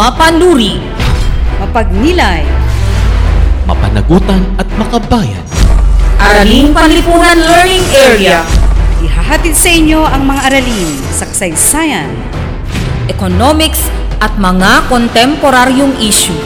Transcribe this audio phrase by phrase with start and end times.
[0.00, 0.80] Mapanuri,
[1.60, 2.40] mapagnilay,
[3.68, 5.44] mapanagutan at makabayan.
[6.16, 8.40] Araling Panlipunan Learning Area,
[9.04, 12.08] ihahatid sa inyo ang mga aralin sa kasaysayan,
[13.12, 13.92] Economics
[14.24, 16.40] at mga kontemporaryong issue.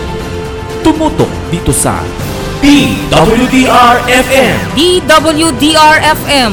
[0.82, 2.02] Tumutok dito sa
[2.58, 6.50] DWDR-FM DWDR-FM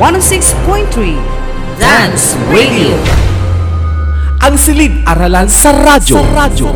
[0.00, 3.27] 106.3 Dance Radio.
[4.38, 6.14] Ang silid-aralan sa radyo.
[6.14, 6.70] Sa radyo.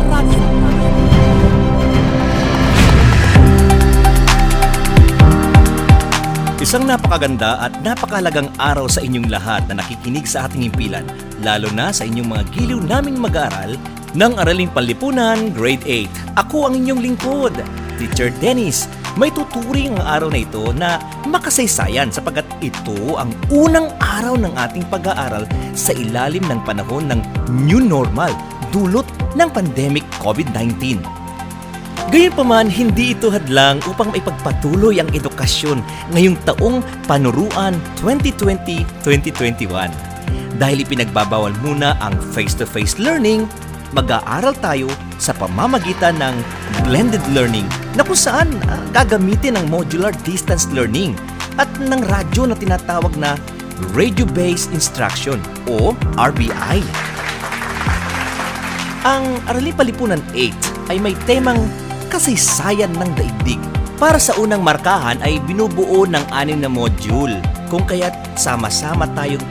[6.59, 11.07] Isang napakaganda at napakalagang araw sa inyong lahat na nakikinig sa ating himpilan,
[11.39, 13.79] lalo na sa inyong mga giliw naming mag-aaral
[14.11, 16.43] ng Araling Panlipunan Grade 8.
[16.43, 17.55] Ako ang inyong lingkod,
[17.95, 18.91] Teacher Dennis.
[19.15, 20.97] May tuturing ang araw na ito na
[21.33, 27.19] makasaysayan sapagkat ito ang unang araw ng ating pag-aaral sa ilalim ng panahon ng
[27.65, 28.29] New Normal
[28.69, 31.01] dulot ng pandemic COVID-19.
[32.13, 35.81] Gayunpaman, hindi ito hadlang upang maipagpatuloy ang edukasyon
[36.13, 37.73] ngayong taong panuruan
[38.05, 39.89] 2020-2021.
[40.61, 43.49] Dahil ipinagbabawal muna ang face-to-face learning,
[43.93, 44.89] mag-aaral tayo
[45.21, 46.35] sa pamamagitan ng
[46.89, 51.13] blended learning na kung saan ah, gagamitin ang modular distance learning
[51.61, 53.37] at ng radyo na tinatawag na
[53.93, 55.37] Radio-Based Instruction
[55.69, 56.81] o RBI.
[59.03, 61.59] Ang Aralin Palipunan 8 ay may temang
[62.09, 63.61] kasaysayan ng daigdig.
[64.01, 67.37] Para sa unang markahan ay binubuo ng anim na module
[67.69, 69.43] kung kaya't sama-sama tayong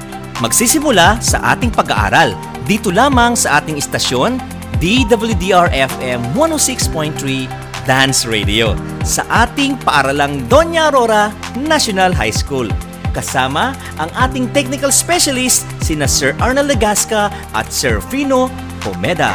[0.43, 2.35] magsisimula sa ating pag-aaral
[2.67, 4.39] dito lamang sa ating istasyon
[4.79, 7.47] DWDR-FM 106.3
[7.83, 12.71] Dance Radio sa ating paaralang Doña Aurora National High School
[13.13, 18.49] kasama ang ating technical specialist sina Sir Arnold Legasca at Sir Fino
[18.81, 19.35] Pomeda.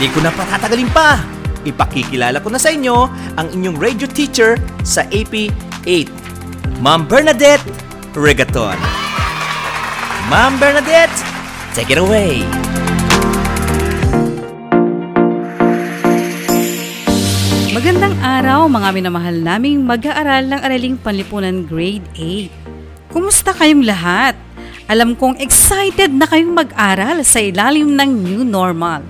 [0.00, 1.20] Di ko na patatagalin pa.
[1.60, 3.04] Ipakikilala ko na sa inyo
[3.36, 5.52] ang inyong radio teacher sa AP
[5.84, 7.68] 8, Ma'am Bernadette
[8.16, 8.99] Regaton.
[10.28, 11.16] Ma'am Bernadette,
[11.72, 12.44] take it away.
[17.72, 22.52] Magandang araw mga minamahal naming mag-aaral ng Araling Panlipunan Grade 8.
[23.08, 24.36] Kumusta kayong lahat?
[24.90, 29.00] Alam kong excited na kayong mag-aral sa ilalim ng new normal.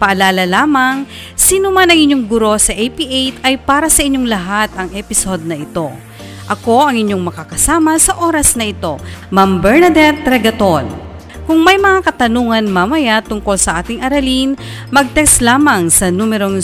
[0.00, 1.04] Paalala lamang,
[1.36, 5.60] sino man ang inyong guro sa AP8 ay para sa inyong lahat ang episode na
[5.60, 5.92] ito.
[6.50, 8.98] Ako ang inyong makakasama sa oras na ito,
[9.30, 10.90] Ma'am Bernadette Regaton.
[11.46, 14.58] Kung may mga katanungan mamaya tungkol sa ating aralin,
[14.90, 16.58] mag-text lamang sa numerong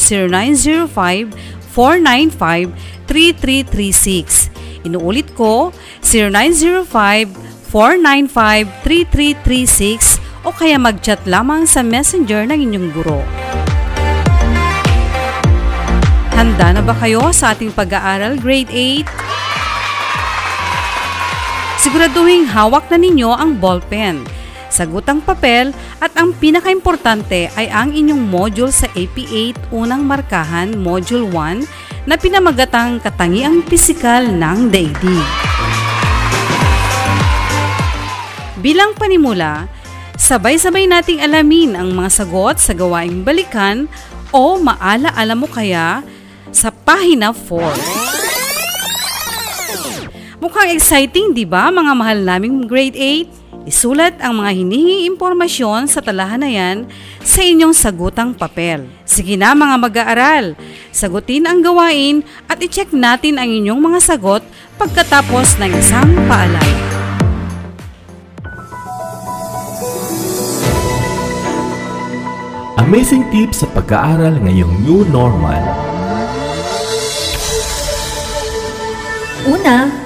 [1.71, 4.51] 0905-495-3336.
[4.83, 5.71] Inuulit ko,
[7.71, 13.23] 0905-495-3336 o kaya mag-chat lamang sa messenger ng inyong guro.
[16.35, 19.26] Handa na ba kayo sa ating pag-aaral grade 8?
[21.87, 24.27] Siguraduhin hawak na ninyo ang ballpen,
[24.67, 25.71] sagutang papel
[26.03, 32.99] at ang pinakaimportante ay ang inyong module sa AP8 unang markahan Module 1 na pinamagatang
[32.99, 35.27] katangiang pisikal ng daigdig.
[38.59, 39.71] Bilang panimula,
[40.19, 43.87] sabay-sabay nating alamin ang mga sagot sa gawaing balikan
[44.35, 46.03] o maala-ala mo kaya
[46.51, 47.96] sa pahina 4.
[50.47, 53.67] Mukhang exciting, di ba mga mahal naming grade 8?
[53.67, 56.87] Isulat ang mga hinihingi impormasyon sa talahan na yan
[57.19, 58.87] sa inyong sagutang papel.
[59.03, 60.55] Sige na mga mag-aaral,
[60.95, 64.47] sagutin ang gawain at i-check natin ang inyong mga sagot
[64.79, 66.79] pagkatapos ng isang paalala.
[72.87, 75.59] Amazing tips sa pag-aaral ngayong new normal.
[79.51, 80.06] Una,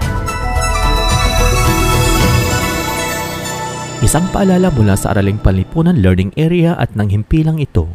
[4.01, 7.85] Isang paalala mula sa Araling Panlipunan Learning Area at ng himpilang ito.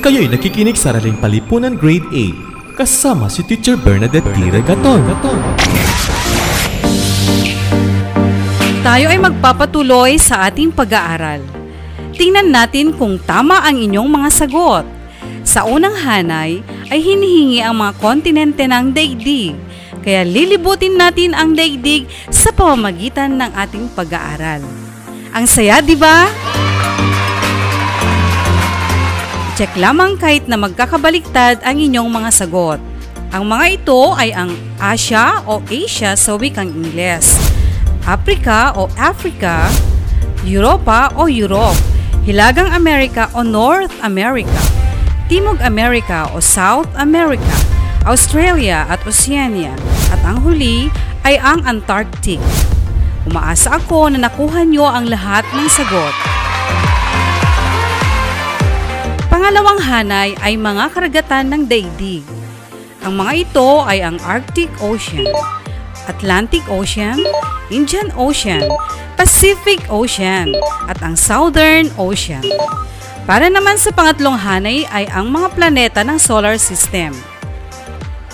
[0.00, 4.38] Kayo'y nakikinig sa Araling Panlipunan Grade 8 kasama si Teacher Bernadette T.
[4.48, 5.04] Regaton.
[8.80, 11.44] Tayo ay magpapatuloy sa ating pag-aaral.
[12.16, 14.88] Tingnan natin kung tama ang inyong mga sagot.
[15.44, 19.52] Sa unang hanay ay hinihingi ang mga kontinente ng daigdig.
[20.02, 24.66] Kaya lilibutin natin ang daigdig sa pamamagitan ng ating pag-aaral.
[25.30, 26.26] Ang saya, di ba?
[29.54, 32.82] Check lamang kahit na magkakabaliktad ang inyong mga sagot.
[33.30, 34.50] Ang mga ito ay ang
[34.82, 37.38] Asia o Asia sa wikang Ingles,
[38.02, 39.70] Africa o Africa,
[40.42, 41.78] Europa o Europe,
[42.26, 44.58] Hilagang Amerika o North America,
[45.30, 47.61] Timog Amerika o South America,
[48.02, 49.78] Australia at Oceania,
[50.10, 50.90] at ang huli
[51.22, 52.42] ay ang Antarctic.
[53.30, 56.14] Umaasa ako na nakuha nyo ang lahat ng sagot.
[59.30, 62.26] Pangalawang hanay ay mga karagatan ng daigdig.
[63.06, 65.30] Ang mga ito ay ang Arctic Ocean,
[66.10, 67.22] Atlantic Ocean,
[67.70, 68.66] Indian Ocean,
[69.14, 70.50] Pacific Ocean,
[70.90, 72.42] at ang Southern Ocean.
[73.30, 77.14] Para naman sa pangatlong hanay ay ang mga planeta ng solar system.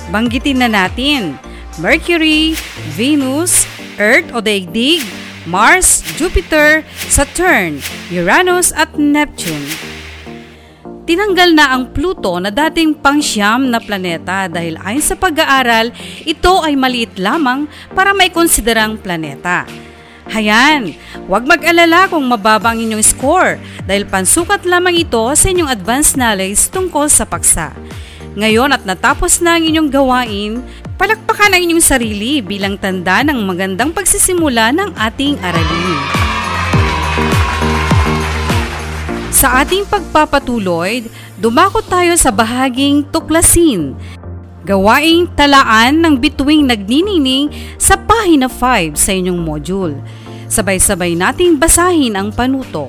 [0.08, 1.36] Banggitin na natin,
[1.76, 2.56] Mercury,
[2.96, 3.68] Venus,
[4.00, 5.04] Earth o daigdig,
[5.44, 6.80] Mars, Jupiter,
[7.12, 9.68] Saturn, Uranus at Neptune.
[11.08, 15.88] Tinanggal na ang Pluto na dating pangsyam na planeta dahil ayon sa pag-aaral,
[16.24, 17.64] ito ay maliit lamang
[17.96, 19.64] para may konsiderang planeta.
[20.28, 20.92] Hayan,
[21.24, 23.56] huwag mag-alala kung mababa ang inyong score
[23.88, 27.72] dahil pansukat lamang ito sa inyong advanced knowledge tungkol sa paksa.
[28.38, 30.62] Ngayon at natapos na ang inyong gawain,
[30.94, 35.98] palakpakan ang inyong sarili bilang tanda ng magandang pagsisimula ng ating aralin.
[39.34, 43.98] Sa ating pagpapatuloy, dumako tayo sa bahaging tuklasin.
[44.62, 49.98] Gawaing talaan ng bituing nagninining sa pahina 5 sa inyong module.
[50.46, 52.86] Sabay-sabay nating basahin ang panuto.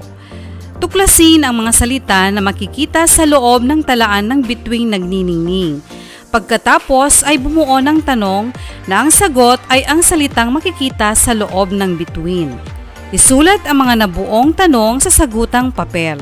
[0.79, 5.83] Tuklasin ang mga salita na makikita sa loob ng talaan ng bituing nagniningning.
[6.31, 8.55] Pagkatapos ay bumuo ng tanong
[8.87, 12.55] na ang sagot ay ang salitang makikita sa loob ng bituin.
[13.11, 16.15] Isulat ang mga nabuong tanong sa sagutang papel.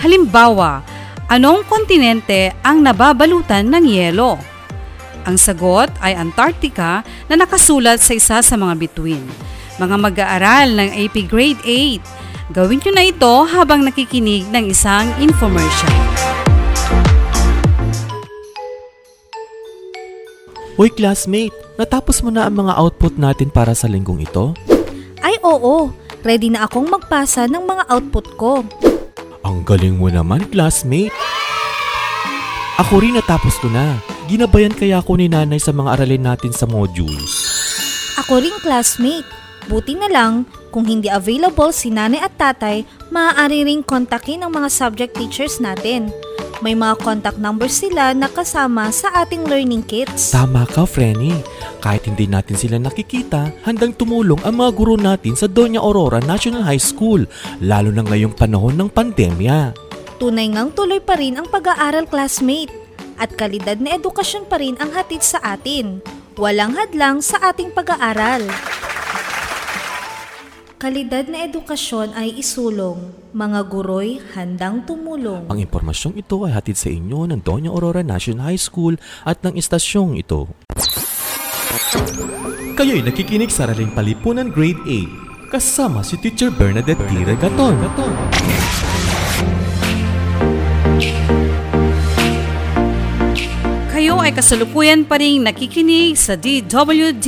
[0.00, 0.80] Halimbawa,
[1.28, 4.40] anong kontinente ang nababalutan ng yelo?
[5.28, 9.28] Ang sagot ay Antarctica na nakasulat sa isa sa mga bituin.
[9.76, 15.94] Mga mag-aaral ng AP Grade 8, gawin nyo na ito habang nakikinig ng isang infomercial.
[20.74, 24.56] Hoy classmate, natapos mo na ang mga output natin para sa linggong ito?
[25.20, 25.92] Ay oo,
[26.26, 28.52] ready na akong magpasa ng mga output ko.
[29.46, 31.14] Ang galing mo naman, classmate.
[32.80, 34.00] Ako rin natapos ko na.
[34.26, 37.44] Ginabayan kaya ako ni nanay sa mga aralin natin sa modules.
[38.24, 39.28] Ako ring classmate.
[39.68, 44.70] Buti na lang, kung hindi available si nanay at tatay, maaari ring kontakin ang mga
[44.72, 46.08] subject teachers natin.
[46.60, 50.28] May mga contact numbers sila na kasama sa ating learning kits.
[50.36, 51.32] Tama ka, Frenny.
[51.80, 56.60] Kahit hindi natin sila nakikita, handang tumulong ang mga guro natin sa Doña Aurora National
[56.60, 57.24] High School,
[57.64, 59.72] lalo na ngayong panahon ng pandemya.
[60.20, 62.68] Tunay ngang tuloy pa rin ang pag-aaral classmate
[63.16, 66.04] at kalidad na edukasyon pa rin ang hatid sa atin.
[66.36, 68.44] Walang hadlang sa ating pag-aaral.
[70.80, 73.12] Kalidad na edukasyon ay isulong.
[73.36, 75.44] Mga guro'y handang tumulong.
[75.52, 78.96] Ang impormasyong ito ay hatid sa inyo ng Doña Aurora National High School
[79.28, 80.48] at ng istasyong ito.
[82.80, 87.12] Kayo'y nakikinig sa Araling Palipunan Grade 8 kasama si Teacher Bernadette T.
[87.28, 87.76] Regaton.
[93.92, 97.20] Kayo ay kasalukuyan pa rin nakikinig sa DWDR-FM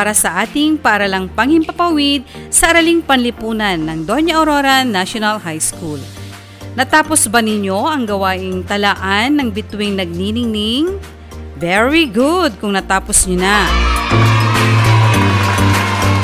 [0.00, 6.00] para sa ating paaralang panghimpapawid sa Araling Panlipunan ng Doña Aurora National High School.
[6.72, 10.96] Natapos ba ninyo ang gawaing talaan ng bituing nagniningning?
[11.60, 13.68] Very good kung natapos nyo na.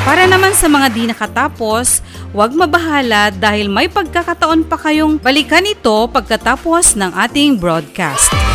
[0.01, 2.01] Para naman sa mga di nakatapos,
[2.33, 8.46] huwag mabahala dahil may pagkakataon pa kayong balikan ito pagkatapos ng ating broadcast.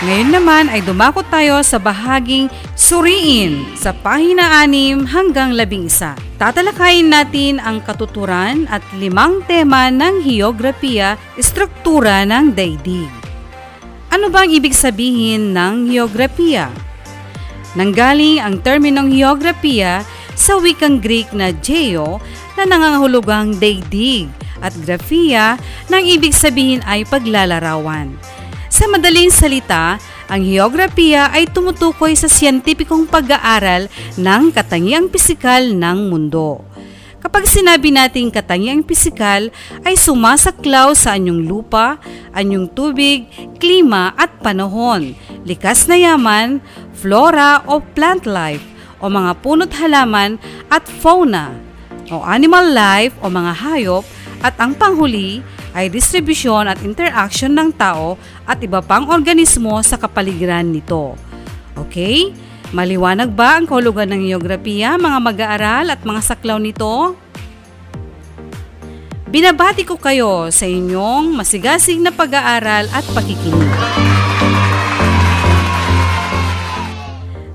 [0.00, 6.40] Ngayon naman ay dumako tayo sa bahaging suriin sa pahina 6 hanggang 11.
[6.40, 13.12] Tatalakayin natin ang katuturan at limang tema ng heograpiya, struktura ng daigdig.
[14.08, 16.72] Ano ba ang ibig sabihin ng heograpiya?
[17.76, 20.00] Nanggaling ang terminong heograpiya
[20.32, 22.24] sa wikang Greek na geo
[22.56, 24.32] na nangangahulugang daigdig
[24.64, 25.60] at grafia
[25.92, 28.39] nang ibig sabihin ay paglalarawan.
[28.70, 29.98] Sa madaling salita,
[30.30, 36.62] ang heograpiya ay tumutukoy sa siyentipikong pag-aaral ng katangiang pisikal ng mundo.
[37.18, 39.50] Kapag sinabi nating katangiang pisikal
[39.82, 41.98] ay sumasaklaw sa anyong lupa,
[42.30, 43.26] anyong tubig,
[43.58, 46.62] klima at panahon, likas na yaman,
[46.94, 48.62] flora o plant life
[49.02, 50.38] o mga punot halaman
[50.70, 51.50] at fauna
[52.14, 54.06] o animal life o mga hayop
[54.46, 60.66] at ang panghuli ay distribusyon at interaction ng tao at iba pang organismo sa kapaligiran
[60.66, 61.14] nito.
[61.78, 62.34] Okay?
[62.70, 67.18] Maliwanag ba ang kahulugan ng geografiya, mga mag-aaral at mga saklaw nito?
[69.30, 73.70] Binabati ko kayo sa inyong masigasig na pag-aaral at pakikinig.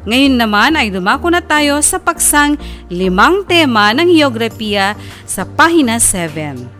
[0.05, 2.61] Ngayon naman ay dumako na tayo sa paksang
[2.93, 4.93] limang tema ng geografiya
[5.25, 6.74] sa pahina 7.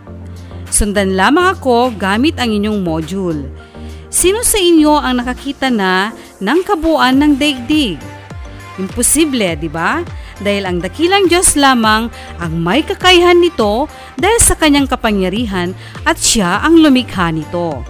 [0.70, 3.46] Sundan lamang ako gamit ang inyong module.
[4.10, 8.00] Sino sa inyo ang nakakita na ng kabuuan ng daigdig?
[8.76, 10.04] Imposible, di ba?
[10.36, 13.88] Dahil ang dakilang Diyos lamang ang may kakayahan nito
[14.20, 15.72] dahil sa kanyang kapangyarihan
[16.04, 17.80] at siya ang lumikha nito.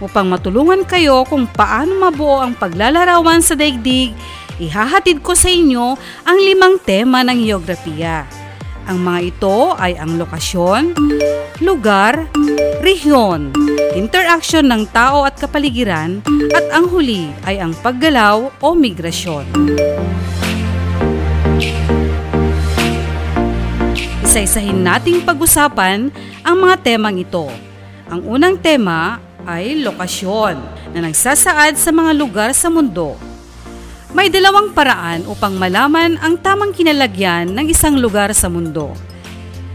[0.00, 4.16] Upang matulungan kayo kung paano mabuo ang paglalarawan sa daigdig,
[4.58, 8.24] ihahatid ko sa inyo ang limang tema ng geografiya.
[8.84, 10.92] Ang mga ito ay ang lokasyon,
[11.64, 12.28] lugar,
[12.84, 13.48] rehiyon,
[13.96, 16.20] interaksyon ng tao at kapaligiran,
[16.52, 19.48] at ang huli ay ang paggalaw o migrasyon.
[24.20, 26.12] Isa-isahin nating pag-usapan
[26.44, 27.48] ang mga temang ito.
[28.12, 29.16] Ang unang tema
[29.48, 30.60] ay lokasyon
[30.92, 33.16] na nagsasaad sa mga lugar sa mundo.
[34.14, 38.94] May dalawang paraan upang malaman ang tamang kinalagyan ng isang lugar sa mundo.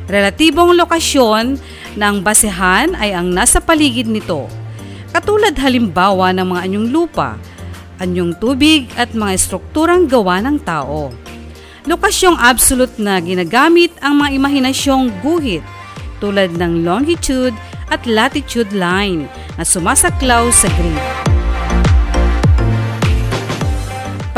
[0.07, 1.59] Relatibong lokasyon
[1.99, 4.47] ng basehan ay ang nasa paligid nito,
[5.11, 7.35] katulad halimbawa ng mga anyong lupa,
[7.99, 11.11] anyong tubig at mga estrukturang gawa ng tao.
[11.83, 15.67] Lokasyong absolute na ginagamit ang mga imahinasyong guhit
[16.23, 17.55] tulad ng longitude
[17.91, 19.27] at latitude line
[19.59, 21.08] na sumasaklaw sa grid.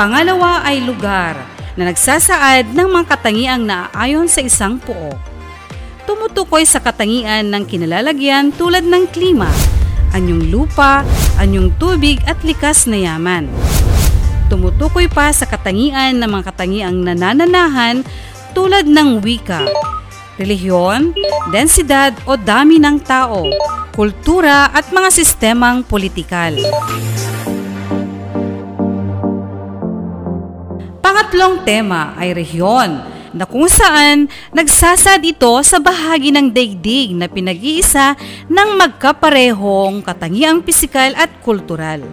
[0.02, 1.38] Pangalawa ay lugar
[1.78, 5.14] na nagsasaad ng mga katangiang naaayon sa isang puo.
[6.10, 9.46] Tumutukoy sa katangian ng kinalalagyan tulad ng klima,
[10.18, 11.06] anyong lupa,
[11.38, 13.46] anyong tubig at likas na yaman.
[14.50, 18.02] Tumutukoy pa sa katangian ng mga katangiang nanananahan
[18.58, 19.70] tulad ng wika,
[20.42, 21.14] relihiyon,
[21.54, 23.46] densidad o dami ng tao,
[23.94, 26.58] kultura at mga sistemang politikal.
[31.32, 38.20] Pangatlong tema ay rehiyon na kung saan nagsasad ito sa bahagi ng daigdig na pinag-iisa
[38.52, 42.04] ng magkaparehong katangiang pisikal at kultural.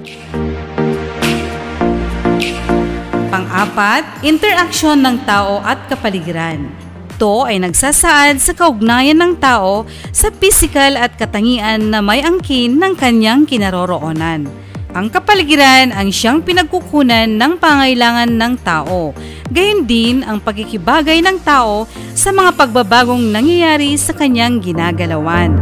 [3.34, 6.70] Pang-apat, interaksyon ng tao at kapaligiran.
[7.18, 9.82] Ito ay nagsasaad sa kaugnayan ng tao
[10.14, 14.67] sa pisikal at katangian na may angkin ng kanyang kinaroroonan.
[14.97, 19.12] Ang kapaligiran ang siyang pinagkukunan ng pangailangan ng tao.
[19.52, 21.85] Gayon din ang pagkikibagay ng tao
[22.16, 25.61] sa mga pagbabagong nangyayari sa kanyang ginagalawan.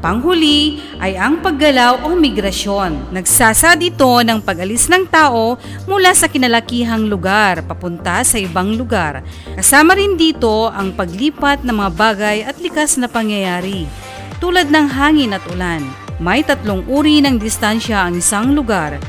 [0.00, 3.12] Panghuli ay ang paggalaw o migrasyon.
[3.12, 9.20] Nagsasad ito ng pag-alis ng tao mula sa kinalakihang lugar papunta sa ibang lugar.
[9.52, 13.84] Kasama rin dito ang paglipat ng mga bagay at likas na pangyayari
[14.40, 16.09] tulad ng hangin at ulan.
[16.20, 19.00] May tatlong uri ng distansya ang isang lugar.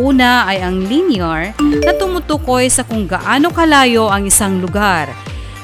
[0.00, 5.12] Una ay ang linear na tumutukoy sa kung gaano kalayo ang isang lugar.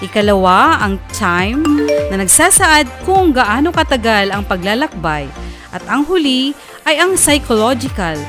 [0.04, 1.64] Ikalawa, ang time
[2.12, 5.32] na nagsasaad kung gaano katagal ang paglalakbay.
[5.72, 6.52] At ang huli
[6.84, 8.20] ay ang psychological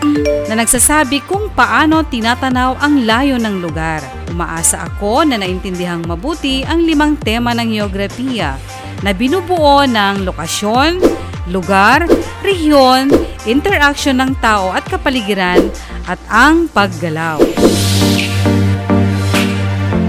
[0.48, 4.00] na nagsasabi kung paano tinatanaw ang layo ng lugar.
[4.32, 8.56] Umaasa ako na naintindihang mabuti ang limang tema ng geografiya
[9.04, 11.04] na binubuo ng lokasyon,
[11.52, 12.08] lugar,
[12.44, 13.08] rehiyon,
[13.48, 15.64] interaction ng tao at kapaligiran
[16.06, 17.40] at ang paggalaw.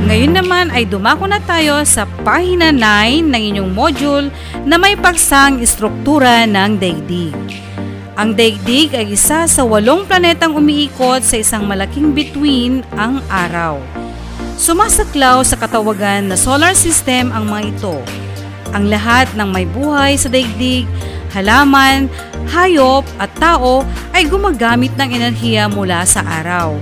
[0.05, 4.29] Ngayon naman ay dumako na tayo sa pahina 9 ng inyong module
[4.69, 7.33] na may paksang istruktura ng daigdig.
[8.15, 13.83] Ang daigdig ay isa sa walong planetang umiikot sa isang malaking bituin ang araw.
[14.55, 17.97] Sumasaklaw sa katawagan na solar system ang mga ito.
[18.71, 20.87] Ang lahat ng may buhay sa daigdig,
[21.35, 22.07] halaman,
[22.47, 23.83] hayop at tao
[24.15, 26.79] ay gumagamit ng enerhiya mula sa araw.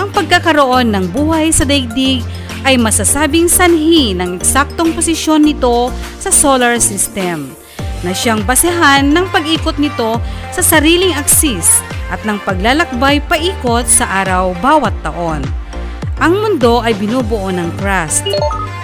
[0.00, 2.24] Ang pagkakaroon ng buhay sa daigdig
[2.64, 7.52] ay masasabing sanhi ng eksaktong posisyon nito sa solar system
[8.00, 10.16] na siyang basehan ng pag-ikot nito
[10.52, 15.44] sa sariling aksis at ng paglalakbay paikot sa araw bawat taon.
[16.20, 18.28] Ang mundo ay binubuo ng crust,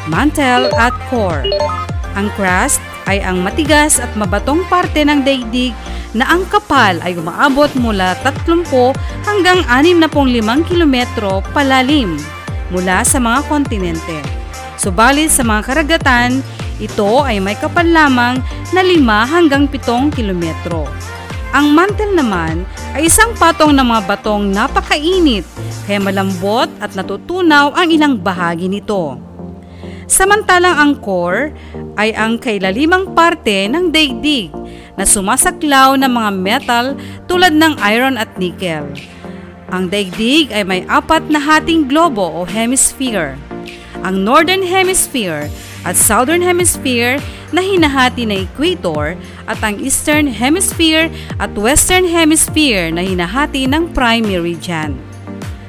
[0.09, 1.45] mantle at core.
[2.17, 5.73] Ang crust ay ang matigas at mabatong parte ng daigdig
[6.13, 8.95] na ang kapal ay umaabot mula 30
[9.27, 12.19] hanggang 65 kilometro palalim
[12.71, 14.19] mula sa mga kontinente.
[14.77, 16.45] Subalit sa mga karagatan,
[16.77, 18.43] ito ay may kapal lamang
[18.75, 20.85] na 5 hanggang 7 kilometro.
[21.57, 25.47] Ang mantle naman ay isang patong ng mga batong napakainit
[25.89, 29.17] kaya malambot at natutunaw ang ilang bahagi nito.
[30.07, 31.51] Samantalang ang core
[31.99, 34.55] ay ang kailalimang parte ng daigdig
[34.95, 36.87] na sumasaklaw ng mga metal
[37.27, 38.87] tulad ng iron at nickel.
[39.75, 43.35] Ang daigdig ay may apat na hating globo o hemisphere.
[44.07, 45.51] Ang Northern Hemisphere
[45.83, 47.19] at Southern Hemisphere
[47.51, 49.19] na hinahati na equator
[49.51, 51.11] at ang Eastern Hemisphere
[51.43, 54.95] at Western Hemisphere na hinahati ng prime meridian.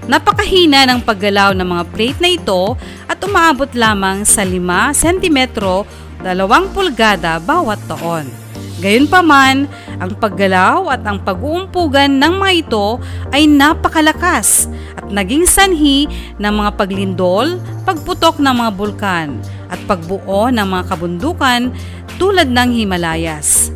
[0.08, 2.80] Napakahina ng paggalaw ng mga plate na ito
[3.18, 4.62] at umaabot lamang sa 5
[4.94, 8.30] cm 2 pulgada bawat taon.
[8.78, 9.66] Gayunpaman,
[9.98, 13.02] ang paggalaw at ang pag-uumpugan ng mga ito
[13.34, 16.06] ay napakalakas at naging sanhi
[16.38, 17.58] ng mga paglindol,
[17.90, 19.34] pagputok ng mga bulkan
[19.74, 21.74] at pagbuo ng mga kabundukan
[22.22, 23.74] tulad ng Himalayas.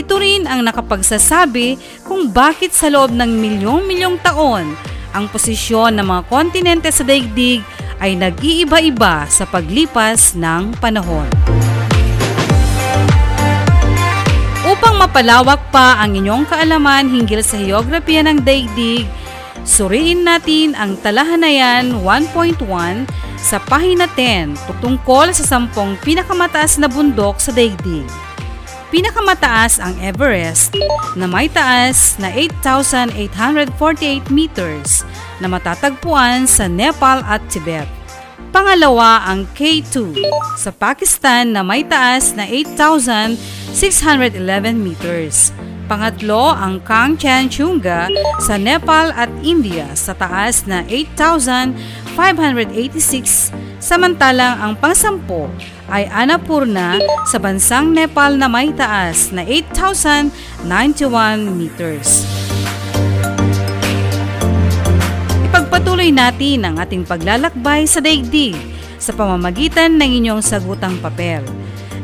[0.00, 1.76] Ito rin ang nakapagsasabi
[2.08, 4.64] kung bakit sa loob ng milyong-milyong taon
[5.12, 7.60] ang posisyon ng mga kontinente sa daigdig
[7.98, 11.26] ay nag-iiba-iba sa paglipas ng panahon.
[14.68, 19.08] Upang mapalawak pa ang inyong kaalaman hinggil sa heograpiya ng daigdig,
[19.64, 22.60] suriin natin ang Talahanayan 1.1
[23.38, 28.27] sa pahina 10 tungkol sa sampung pinakamataas na bundok sa daigdig.
[28.88, 30.72] Pinakamataas ang Everest
[31.12, 35.04] na may taas na 8,848 meters
[35.44, 37.84] na matatagpuan sa Nepal at Tibet.
[38.48, 40.16] Pangalawa ang K2
[40.56, 43.36] sa Pakistan na may taas na 8,611
[44.80, 45.52] meters.
[45.84, 48.08] Pangatlo ang Kangchenjunga
[48.40, 53.52] sa Nepal at India sa taas na 8,586
[53.84, 55.52] samantalang ang pangsampo
[55.88, 60.30] ay Annapurna sa bansang Nepal na may taas na 8,091
[61.56, 62.28] meters.
[65.48, 68.56] Ipagpatuloy natin ang ating paglalakbay sa daigdig
[69.00, 71.40] sa pamamagitan ng inyong sagutang papel.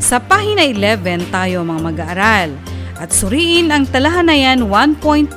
[0.01, 2.51] Sa pahina 11 tayo mga mag-aaral
[2.97, 5.37] at suriin ang Talahanayan 1.2,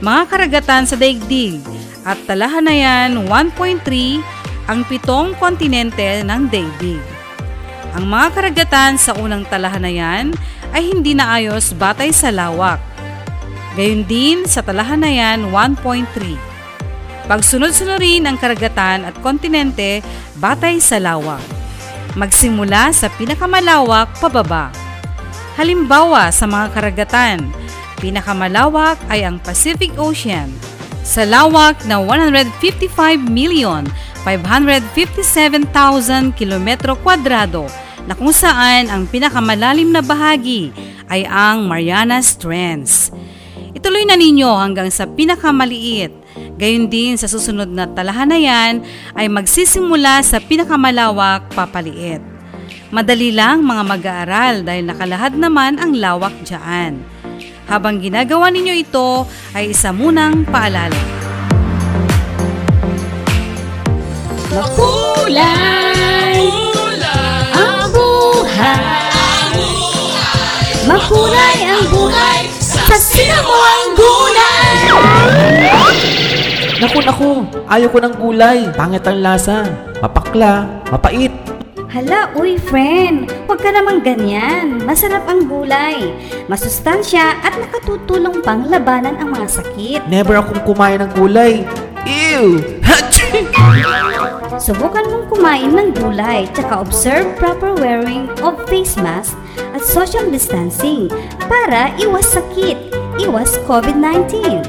[0.00, 1.60] mga karagatan sa daigdig
[2.06, 7.17] at Talahanayan 1.3, ang pitong kontinente ng daigdig.
[7.98, 10.30] Ang mga karagatan sa unang talahanayan
[10.70, 12.78] ay hindi naayos batay sa lawak.
[13.74, 16.06] Gayon din sa talahanayan 1.3.
[17.26, 19.98] Pagsunod-sunurin ang karagatan at kontinente
[20.38, 21.42] batay sa lawak.
[22.14, 24.70] Magsimula sa pinakamalawak pababa.
[25.58, 27.50] Halimbawa sa mga karagatan,
[27.98, 30.54] pinakamalawak ay ang Pacific Ocean
[31.02, 32.94] sa lawak na 155
[33.26, 33.82] million
[34.22, 37.66] 557,000 kilometro kwadrado
[38.08, 40.72] na kung saan ang pinakamalalim na bahagi
[41.12, 43.12] ay ang Marianas Trench.
[43.76, 46.10] Ituloy na ninyo hanggang sa pinakamaliit.
[46.56, 48.80] Gayon din sa susunod na talahanayan
[49.12, 52.24] ay magsisimula sa pinakamalawak papaliit.
[52.88, 57.04] Madali lang mga mag-aaral dahil nakalahad naman ang lawak dyan.
[57.68, 60.96] Habang ginagawa ninyo ito ay isa munang paalala.
[64.48, 65.87] Makulay
[70.88, 72.80] Makulay ang buhay sa
[73.44, 74.76] mo ang gulay!
[76.80, 77.30] Naku, naku,
[77.68, 78.58] ayaw ko ng gulay.
[78.72, 79.68] Pangit ang lasa.
[80.00, 81.28] Mapakla, mapait.
[81.92, 84.80] Hala, uy friend, huwag ka namang ganyan.
[84.88, 86.08] Masarap ang gulay.
[86.48, 90.00] Masustansya at nakatutulong pang labanan ang mga sakit.
[90.08, 91.68] Never akong kumain ng gulay.
[92.08, 92.64] Ew!
[94.56, 99.36] Subukan mong kumain ng gulay, tsaka observe proper wearing of face mask
[99.74, 101.10] at social distancing
[101.48, 102.76] para iwas sakit,
[103.22, 104.64] iwas COVID-19.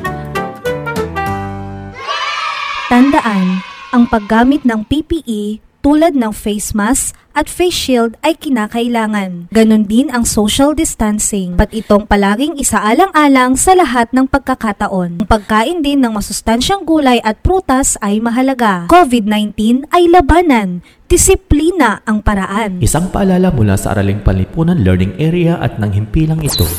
[2.89, 3.61] Tandaan,
[3.93, 9.47] ang paggamit ng PPE tulad ng face mask at face shield ay kinakailangan.
[9.53, 15.23] Ganon din ang social distancing, pat itong palaging isaalang-alang sa lahat ng pagkakataon.
[15.23, 18.91] Ang pagkain din ng masustansyang gulay at prutas ay mahalaga.
[18.91, 22.77] COVID-19 ay labanan, disiplina ang paraan.
[22.85, 26.69] Isang paalala mula sa Araling Panlipunan Learning Area at ng himpilang ito.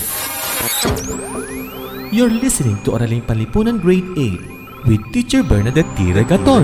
[2.15, 6.15] You're listening to Araling Panlipunan Grade 8 with Teacher Bernadette T.
[6.15, 6.63] Regaton.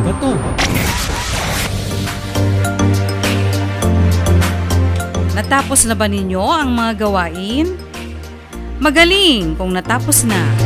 [5.35, 7.67] Natapos na ba ninyo ang mga gawain?
[8.79, 10.66] Magaling kung natapos na.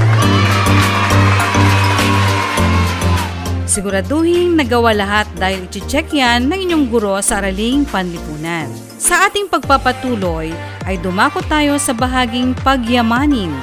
[3.71, 8.67] Siguraduhin nagawa lahat dahil iti-check yan ng inyong guro sa araling panlipunan.
[8.99, 10.51] Sa ating pagpapatuloy
[10.91, 13.55] ay dumako tayo sa bahaging pagyamanin.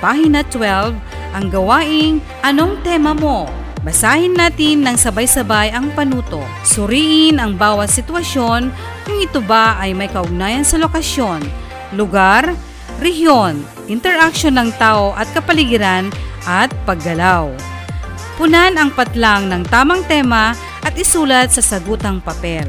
[0.00, 0.96] Pahina 12,
[1.36, 3.52] ang gawaing Anong Tema Mo?
[3.84, 6.40] Basahin natin ng sabay-sabay ang panuto.
[6.64, 8.72] Suriin ang bawat sitwasyon
[9.04, 11.44] kung ito ba ay may kaugnayan sa lokasyon,
[12.00, 12.48] lugar,
[12.96, 13.60] rehiyon,
[13.92, 16.08] interaction ng tao at kapaligiran
[16.48, 17.52] at paggalaw.
[18.40, 22.64] Punan ang patlang ng tamang tema at isulat sa sagutang papel.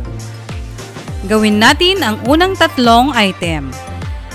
[1.31, 3.71] Gawin natin ang unang tatlong item.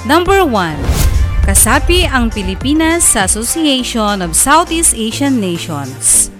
[0.08, 1.44] Number 1.
[1.44, 6.32] Kasapi ang Pilipinas sa Association of Southeast Asian Nations.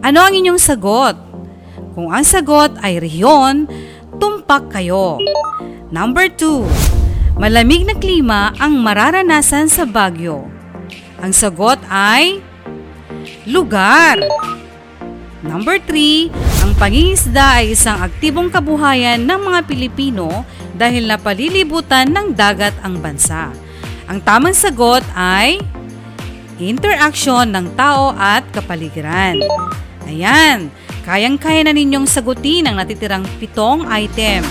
[0.00, 1.20] Ano ang inyong sagot?
[1.92, 3.68] Kung ang sagot ay rehiyon,
[4.16, 5.20] tumpak kayo.
[5.92, 7.36] Number 2.
[7.36, 10.48] Malamig na klima ang mararanasan sa Baguio.
[11.20, 12.40] Ang sagot ay
[13.46, 14.18] lugar.
[15.46, 20.42] Number 3, ang pangingisda ay isang aktibong kabuhayan ng mga Pilipino
[20.74, 23.54] dahil napalilibutan ng dagat ang bansa.
[24.10, 25.62] Ang tamang sagot ay
[26.58, 29.38] interaction ng tao at kapaligiran.
[30.10, 30.70] Ayan,
[31.06, 34.42] kayang-kaya na ninyong sagutin ang natitirang pitong item.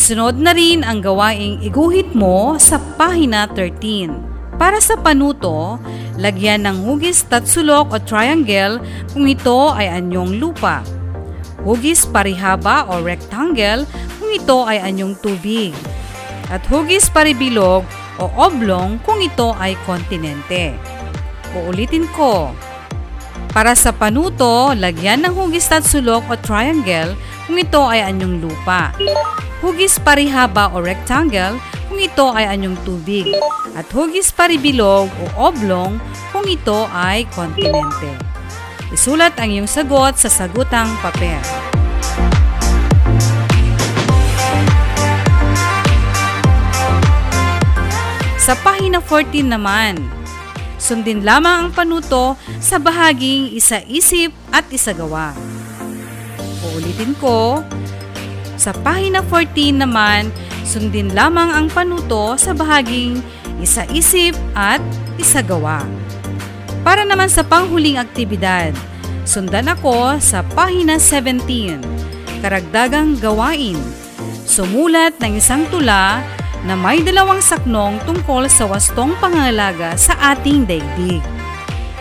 [0.00, 4.56] Isunod na rin ang gawaing iguhit mo sa pahina 13.
[4.56, 5.76] Para sa panuto,
[6.16, 8.80] lagyan ng hugis tatsulok o triangle
[9.12, 10.80] kung ito ay anyong lupa.
[11.68, 13.84] Hugis parihaba o rectangle
[14.16, 15.76] kung ito ay anyong tubig.
[16.48, 17.84] At hugis paribilog
[18.16, 20.80] o oblong kung ito ay kontinente.
[21.52, 22.56] Uulitin ko.
[23.52, 27.12] Para sa panuto, lagyan ng hugis tatsulok o triangle
[27.50, 28.94] kung ito ay anyong lupa.
[29.58, 31.58] Hugis parihaba o rectangle
[31.90, 33.26] kung ito ay anyong tubig.
[33.74, 35.98] At hugis paribilog o oblong
[36.30, 38.14] kung ito ay kontinente.
[38.94, 41.42] Isulat ang iyong sagot sa sagutang papel.
[48.38, 49.98] Sa pahina 14 naman,
[50.78, 55.49] sundin lamang ang panuto sa bahaging isa-isip at isagawa.
[56.60, 57.64] Uulitin ko,
[58.60, 60.28] sa pahina 14 naman,
[60.68, 63.24] sundin lamang ang panuto sa bahaging
[63.64, 64.84] isa-isip at
[65.16, 65.88] isagawa.
[66.84, 68.76] Para naman sa panghuling aktibidad,
[69.24, 71.80] sundan ako sa pahina 17,
[72.44, 73.80] karagdagang gawain.
[74.44, 76.20] Sumulat ng isang tula
[76.68, 81.24] na may dalawang saknong tungkol sa wastong pangangalaga sa ating daigdig.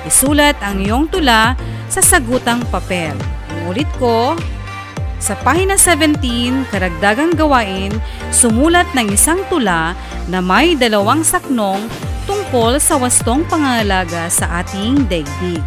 [0.04, 1.56] Isulat ang iyong tula
[1.88, 3.16] sa sagutang papel.
[3.70, 4.34] Ulit ko,
[5.22, 7.94] sa pahina 17, karagdagang gawain,
[8.34, 9.94] sumulat ng isang tula
[10.26, 11.86] na may dalawang saknong
[12.26, 15.62] tungkol sa wastong pangangalaga sa ating daigdig.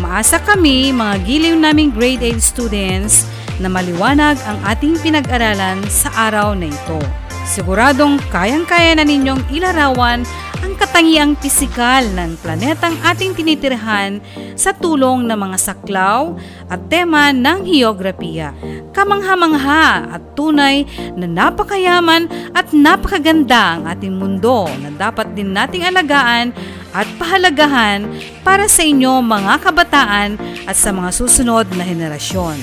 [0.00, 3.28] Umaasa kami, mga giliw naming grade 8 students,
[3.60, 7.21] na maliwanag ang ating pinag-aralan sa araw na ito.
[7.42, 10.22] Siguradong kayang-kaya na ninyong ilarawan
[10.62, 14.22] ang katangiang pisikal ng planetang ating tinitirhan
[14.54, 16.38] sa tulong ng mga saklaw
[16.70, 18.54] at tema ng heograpiya.
[18.94, 20.86] Kamangha-mangha at tunay
[21.18, 26.54] na napakayaman at napakaganda ang ating mundo na dapat din nating alagaan
[26.94, 28.06] at pahalagahan
[28.46, 30.38] para sa inyo mga kabataan
[30.70, 32.54] at sa mga susunod na henerasyon.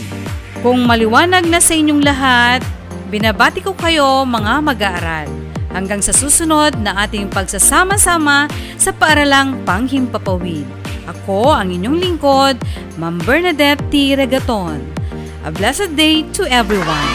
[0.64, 2.64] Kung maliwanag na sa inyong lahat,
[3.10, 5.30] Binabati ko kayo mga mag-aaral.
[5.74, 8.46] Hanggang sa susunod na ating pagsasama-sama
[8.78, 10.66] sa paaralang panghimpapawid.
[11.10, 12.62] Ako ang inyong lingkod,
[13.02, 14.14] Ma'am Bernadette T.
[14.14, 14.78] Regaton.
[15.42, 17.10] A blessed day to everyone.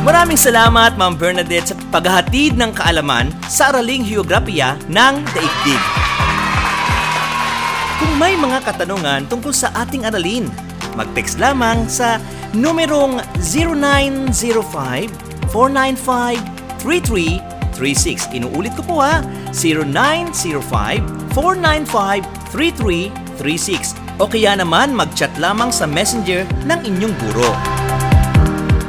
[0.00, 5.97] Maraming salamat Ma'am Bernadette sa paghahatid ng kaalaman sa araling geografiya ng daigdig.
[7.98, 10.46] Kung may mga katanungan tungkol sa ating aralin,
[10.94, 12.22] mag-text lamang sa
[12.54, 13.18] numerong
[15.50, 18.38] 0905-495-3336.
[18.38, 19.18] Inuulit ko po ha,
[21.34, 23.98] 0905-495-3336.
[24.22, 27.50] O kaya naman mag-chat lamang sa messenger ng inyong guro.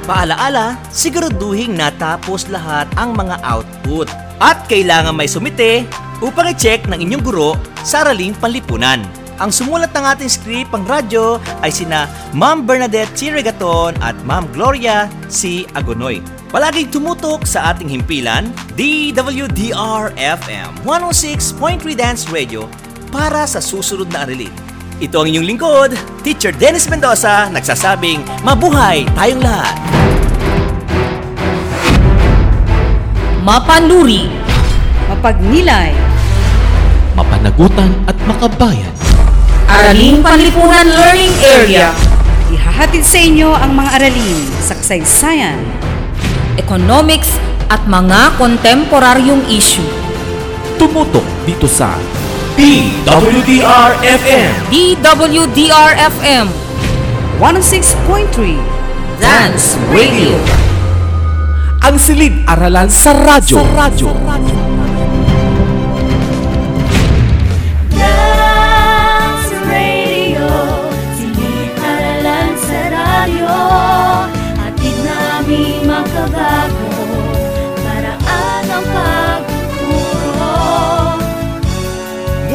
[0.06, 4.10] Paalaala, siguraduhin natapos lahat ang mga output.
[4.38, 5.86] At kailangan may sumite
[6.20, 9.04] upang i-check ng inyong guro sa araling panlipunan.
[9.40, 13.32] Ang sumulat ng ating script pang radyo ay sina Ma'am Bernadette T.
[13.32, 15.64] Regaton at Ma'am Gloria C.
[15.80, 16.20] Agonoy.
[16.52, 22.68] Palaging tumutok sa ating himpilan, DWDR-FM 106.3 Dance Radio
[23.14, 24.52] para sa susunod na aralin.
[25.00, 25.96] Ito ang inyong lingkod,
[26.28, 29.78] Teacher Dennis Mendoza, nagsasabing, Mabuhay tayong lahat!
[33.40, 34.28] Mapanuri,
[35.08, 36.09] Mapagnilay,
[37.20, 38.96] Mapanagutan at makabayan.
[39.68, 41.92] Araling Panlipunan Learning Area,
[42.48, 45.60] ihahatid sa inyo ang mga aralin sa kasaysayan,
[46.56, 47.36] Economics
[47.68, 49.84] at mga kontemporaryong issue.
[50.80, 52.00] Tumutok dito sa
[52.56, 56.48] DWDR-FM DWDR-FM,
[57.36, 60.40] 106.3 Dance Radio.
[61.84, 63.60] Ang silid-aralan sa radyo.
[63.60, 64.08] Sa radyo.
[64.16, 64.69] Dance